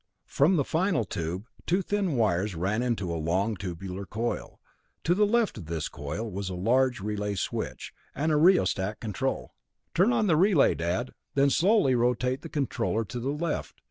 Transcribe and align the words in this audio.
From 0.25 0.55
the 0.55 0.63
final 0.63 1.03
tube 1.05 1.45
two 1.67 1.83
thin 1.83 2.15
wires 2.15 2.55
ran 2.55 2.95
to 2.95 3.13
a 3.13 3.21
long 3.21 3.55
tubular 3.55 4.03
coil. 4.07 4.59
To 5.03 5.13
the 5.13 5.27
left 5.27 5.59
of 5.59 5.67
this 5.67 5.89
coil 5.89 6.27
was 6.31 6.49
a 6.49 6.55
large 6.55 7.01
relay 7.01 7.35
switch, 7.35 7.93
and 8.15 8.31
a 8.31 8.35
rheostat 8.35 8.99
control. 8.99 9.53
"Turn 9.93 10.11
on 10.11 10.25
the 10.25 10.37
relay, 10.37 10.73
Dad, 10.73 11.11
then 11.35 11.51
slowly 11.51 11.93
rotate 11.93 12.41
the 12.41 12.49
controller 12.49 13.05
to 13.05 13.19
the 13.19 13.29
left. 13.29 13.79